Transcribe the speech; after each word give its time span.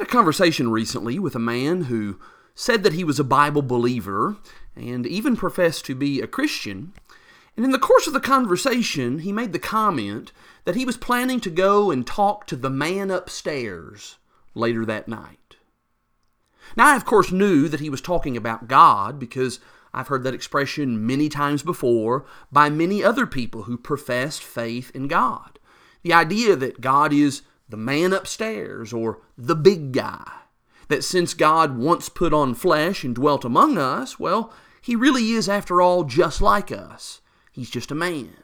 had 0.00 0.08
a 0.08 0.10
conversation 0.10 0.70
recently 0.70 1.18
with 1.18 1.34
a 1.34 1.38
man 1.38 1.82
who 1.82 2.18
said 2.54 2.82
that 2.82 2.94
he 2.94 3.04
was 3.04 3.20
a 3.20 3.24
Bible 3.24 3.60
believer 3.60 4.38
and 4.74 5.06
even 5.06 5.36
professed 5.36 5.84
to 5.84 5.94
be 5.94 6.22
a 6.22 6.26
Christian. 6.26 6.94
And 7.54 7.66
in 7.66 7.70
the 7.70 7.78
course 7.78 8.06
of 8.06 8.14
the 8.14 8.20
conversation, 8.20 9.18
he 9.18 9.30
made 9.30 9.52
the 9.52 9.58
comment 9.58 10.32
that 10.64 10.74
he 10.74 10.86
was 10.86 10.96
planning 10.96 11.38
to 11.40 11.50
go 11.50 11.90
and 11.90 12.06
talk 12.06 12.46
to 12.46 12.56
the 12.56 12.70
man 12.70 13.10
upstairs 13.10 14.16
later 14.54 14.86
that 14.86 15.06
night. 15.06 15.56
Now, 16.78 16.86
I 16.86 16.96
of 16.96 17.04
course 17.04 17.30
knew 17.30 17.68
that 17.68 17.80
he 17.80 17.90
was 17.90 18.00
talking 18.00 18.38
about 18.38 18.68
God 18.68 19.18
because 19.18 19.60
I've 19.92 20.08
heard 20.08 20.22
that 20.22 20.32
expression 20.32 21.06
many 21.06 21.28
times 21.28 21.62
before 21.62 22.24
by 22.50 22.70
many 22.70 23.04
other 23.04 23.26
people 23.26 23.64
who 23.64 23.76
professed 23.76 24.42
faith 24.42 24.90
in 24.94 25.08
God. 25.08 25.58
The 26.02 26.14
idea 26.14 26.56
that 26.56 26.80
God 26.80 27.12
is 27.12 27.42
the 27.70 27.76
man 27.76 28.12
upstairs 28.12 28.92
or 28.92 29.20
the 29.36 29.54
big 29.56 29.92
guy. 29.92 30.30
That 30.88 31.04
since 31.04 31.34
God 31.34 31.78
once 31.78 32.08
put 32.08 32.34
on 32.34 32.54
flesh 32.54 33.04
and 33.04 33.14
dwelt 33.14 33.44
among 33.44 33.78
us, 33.78 34.18
well, 34.18 34.52
he 34.82 34.96
really 34.96 35.30
is, 35.30 35.48
after 35.48 35.80
all, 35.80 36.04
just 36.04 36.40
like 36.40 36.72
us. 36.72 37.20
He's 37.52 37.70
just 37.70 37.90
a 37.90 37.94
man. 37.94 38.34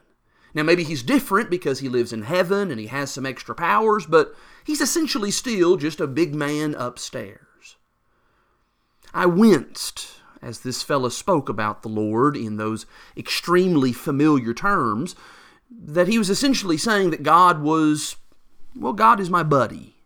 Now, 0.55 0.63
maybe 0.63 0.85
he's 0.85 1.03
different 1.03 1.51
because 1.51 1.81
he 1.81 1.89
lives 1.89 2.13
in 2.13 2.23
heaven 2.23 2.71
and 2.71 2.81
he 2.81 2.87
has 2.87 3.11
some 3.11 3.27
extra 3.27 3.55
powers, 3.55 4.07
but 4.07 4.35
he's 4.65 4.81
essentially 4.81 5.31
still 5.31 5.77
just 5.77 6.01
a 6.01 6.07
big 6.07 6.35
man 6.35 6.75
upstairs. 6.77 7.77
I 9.13 9.27
winced 9.27 10.17
as 10.43 10.61
this 10.61 10.83
fellow 10.83 11.09
spoke 11.09 11.49
about 11.49 11.83
the 11.83 11.89
Lord 11.89 12.37
in 12.37 12.57
those 12.57 12.87
extremely 13.17 13.93
familiar 13.93 14.55
terms, 14.55 15.17
that 15.71 16.09
he 16.09 16.19
was 16.19 16.31
essentially 16.31 16.77
saying 16.77 17.11
that 17.11 17.23
God 17.23 17.61
was 17.61 18.17
well, 18.77 18.93
God 18.93 19.21
is 19.21 19.31
my 19.31 19.43
buddy. 19.43 19.97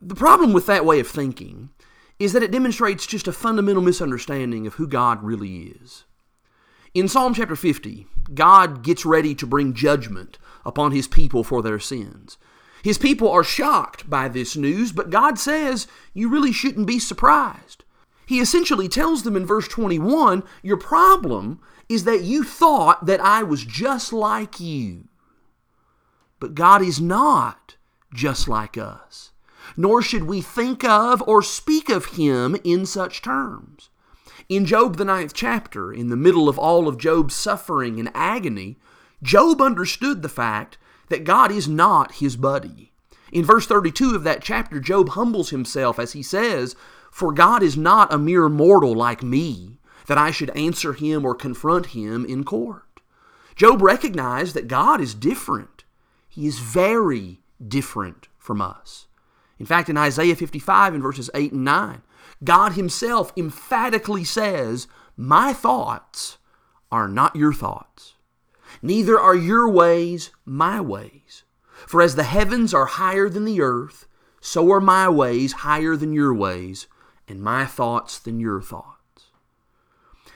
The 0.00 0.14
problem 0.14 0.52
with 0.52 0.66
that 0.66 0.84
way 0.84 1.00
of 1.00 1.08
thinking 1.08 1.70
is 2.18 2.32
that 2.32 2.42
it 2.42 2.50
demonstrates 2.50 3.06
just 3.06 3.26
a 3.26 3.32
fundamental 3.32 3.82
misunderstanding 3.82 4.66
of 4.66 4.74
who 4.74 4.86
God 4.86 5.22
really 5.22 5.74
is. 5.82 6.04
In 6.92 7.08
Psalm 7.08 7.34
chapter 7.34 7.56
50, 7.56 8.06
God 8.34 8.82
gets 8.82 9.06
ready 9.06 9.34
to 9.36 9.46
bring 9.46 9.74
judgment 9.74 10.38
upon 10.64 10.92
his 10.92 11.08
people 11.08 11.44
for 11.44 11.62
their 11.62 11.78
sins. 11.78 12.36
His 12.82 12.98
people 12.98 13.30
are 13.30 13.44
shocked 13.44 14.08
by 14.08 14.28
this 14.28 14.56
news, 14.56 14.92
but 14.92 15.10
God 15.10 15.38
says 15.38 15.86
you 16.14 16.28
really 16.28 16.52
shouldn't 16.52 16.86
be 16.86 16.98
surprised. 16.98 17.84
He 18.26 18.40
essentially 18.40 18.88
tells 18.88 19.22
them 19.22 19.36
in 19.36 19.46
verse 19.46 19.68
21 19.68 20.42
Your 20.62 20.76
problem 20.76 21.60
is 21.88 22.04
that 22.04 22.22
you 22.22 22.44
thought 22.44 23.06
that 23.06 23.20
I 23.20 23.42
was 23.42 23.64
just 23.64 24.12
like 24.12 24.60
you. 24.60 25.09
But 26.40 26.54
God 26.54 26.82
is 26.82 27.00
not 27.00 27.76
just 28.12 28.48
like 28.48 28.76
us, 28.76 29.30
nor 29.76 30.02
should 30.02 30.24
we 30.24 30.40
think 30.40 30.82
of 30.82 31.22
or 31.28 31.42
speak 31.42 31.88
of 31.88 32.06
him 32.16 32.56
in 32.64 32.86
such 32.86 33.22
terms. 33.22 33.90
In 34.48 34.66
Job, 34.66 34.96
the 34.96 35.04
ninth 35.04 35.32
chapter, 35.32 35.92
in 35.92 36.08
the 36.08 36.16
middle 36.16 36.48
of 36.48 36.58
all 36.58 36.88
of 36.88 36.98
Job's 36.98 37.36
suffering 37.36 38.00
and 38.00 38.10
agony, 38.14 38.78
Job 39.22 39.60
understood 39.60 40.22
the 40.22 40.28
fact 40.28 40.78
that 41.08 41.24
God 41.24 41.52
is 41.52 41.68
not 41.68 42.14
his 42.16 42.36
buddy. 42.36 42.92
In 43.30 43.44
verse 43.44 43.66
32 43.66 44.16
of 44.16 44.24
that 44.24 44.42
chapter, 44.42 44.80
Job 44.80 45.10
humbles 45.10 45.50
himself 45.50 45.98
as 45.98 46.14
he 46.14 46.22
says, 46.22 46.74
For 47.12 47.32
God 47.32 47.62
is 47.62 47.76
not 47.76 48.12
a 48.12 48.18
mere 48.18 48.48
mortal 48.48 48.94
like 48.94 49.22
me, 49.22 49.78
that 50.06 50.18
I 50.18 50.30
should 50.30 50.50
answer 50.50 50.94
him 50.94 51.24
or 51.24 51.34
confront 51.34 51.86
him 51.86 52.24
in 52.24 52.42
court. 52.42 53.00
Job 53.54 53.82
recognized 53.82 54.54
that 54.54 54.68
God 54.68 55.00
is 55.00 55.14
different. 55.14 55.79
He 56.30 56.46
is 56.46 56.60
very 56.60 57.40
different 57.66 58.28
from 58.38 58.62
us. 58.62 59.08
In 59.58 59.66
fact, 59.66 59.90
in 59.90 59.98
Isaiah 59.98 60.36
55, 60.36 60.94
in 60.94 61.02
verses 61.02 61.28
8 61.34 61.52
and 61.52 61.64
9, 61.64 62.02
God 62.42 62.72
Himself 62.72 63.32
emphatically 63.36 64.24
says, 64.24 64.86
My 65.16 65.52
thoughts 65.52 66.38
are 66.90 67.08
not 67.08 67.36
your 67.36 67.52
thoughts, 67.52 68.14
neither 68.80 69.18
are 69.18 69.34
your 69.34 69.68
ways 69.68 70.30
my 70.46 70.80
ways. 70.80 71.42
For 71.86 72.00
as 72.00 72.14
the 72.14 72.22
heavens 72.22 72.72
are 72.72 72.86
higher 72.86 73.28
than 73.28 73.44
the 73.44 73.60
earth, 73.60 74.06
so 74.40 74.70
are 74.72 74.80
my 74.80 75.08
ways 75.08 75.52
higher 75.52 75.96
than 75.96 76.12
your 76.12 76.32
ways, 76.32 76.86
and 77.26 77.42
my 77.42 77.66
thoughts 77.66 78.18
than 78.18 78.38
your 78.38 78.62
thoughts. 78.62 78.96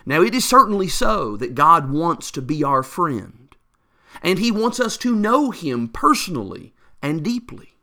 Now, 0.05 0.21
it 0.23 0.35
is 0.35 0.45
certainly 0.45 0.89
so 0.89 1.37
that 1.37 1.55
God 1.55 1.91
wants 1.91 2.31
to 2.33 2.43
be 2.43 2.63
our 2.63 2.83
friend 2.83 3.44
and 4.23 4.39
He 4.39 4.51
wants 4.51 4.81
us 4.81 4.97
to 4.99 5.15
know 5.15 5.51
Him 5.51 5.89
personally 5.89 6.75
and 7.03 7.23
deeply. 7.23 7.77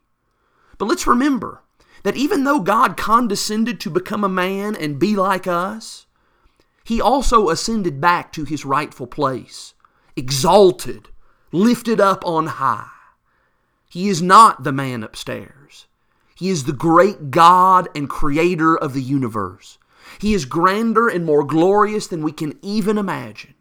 But 0.77 0.85
let's 0.85 1.07
remember 1.07 1.61
that 2.03 2.17
even 2.17 2.43
though 2.43 2.59
God 2.59 2.97
condescended 2.97 3.79
to 3.81 3.89
become 3.89 4.23
a 4.23 4.29
man 4.29 4.75
and 4.75 4.99
be 4.99 5.15
like 5.15 5.47
us, 5.47 6.07
He 6.83 6.99
also 6.99 7.49
ascended 7.49 8.01
back 8.01 8.33
to 8.33 8.45
His 8.45 8.65
rightful 8.65 9.07
place, 9.07 9.73
exalted, 10.15 11.09
lifted 11.51 12.01
up 12.01 12.25
on 12.25 12.47
high. 12.47 12.89
He 13.89 14.07
is 14.09 14.21
not 14.21 14.63
the 14.63 14.71
man 14.71 15.03
upstairs. 15.03 15.87
He 16.35 16.49
is 16.49 16.63
the 16.63 16.73
great 16.73 17.29
God 17.29 17.87
and 17.93 18.09
creator 18.09 18.75
of 18.75 18.93
the 18.93 19.01
universe. 19.01 19.77
He 20.19 20.33
is 20.33 20.45
grander 20.45 21.07
and 21.07 21.25
more 21.25 21.43
glorious 21.43 22.07
than 22.07 22.23
we 22.23 22.31
can 22.31 22.57
even 22.61 22.97
imagine. 22.97 23.53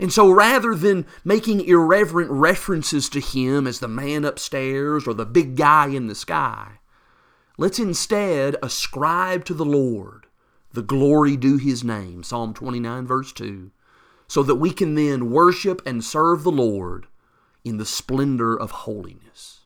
And 0.00 0.10
so 0.10 0.30
rather 0.30 0.74
than 0.74 1.04
making 1.24 1.60
irreverent 1.60 2.30
references 2.30 3.10
to 3.10 3.20
him 3.20 3.66
as 3.66 3.80
the 3.80 3.86
man 3.86 4.24
upstairs 4.24 5.06
or 5.06 5.12
the 5.12 5.26
big 5.26 5.56
guy 5.56 5.88
in 5.88 6.06
the 6.06 6.14
sky, 6.14 6.78
let's 7.58 7.78
instead 7.78 8.56
ascribe 8.62 9.44
to 9.44 9.52
the 9.52 9.64
Lord 9.64 10.26
the 10.72 10.80
glory 10.80 11.36
due 11.36 11.58
his 11.58 11.84
name, 11.84 12.22
Psalm 12.22 12.54
29, 12.54 13.06
verse 13.06 13.30
2, 13.32 13.70
so 14.26 14.42
that 14.42 14.54
we 14.54 14.70
can 14.70 14.94
then 14.94 15.30
worship 15.30 15.82
and 15.84 16.02
serve 16.02 16.44
the 16.44 16.50
Lord 16.50 17.06
in 17.62 17.76
the 17.76 17.84
splendor 17.84 18.58
of 18.58 18.70
holiness. 18.70 19.59